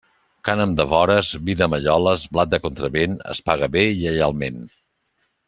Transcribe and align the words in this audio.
Cànem 0.47 0.71
de 0.77 0.85
vores, 0.93 1.29
vi 1.49 1.55
de 1.59 1.67
malloles, 1.73 2.23
blat 2.39 2.51
de 2.55 2.61
contravent 2.65 3.15
es 3.35 3.43
paga 3.51 3.71
bé 3.77 3.85
i 3.91 3.93
lleialment. 4.01 4.59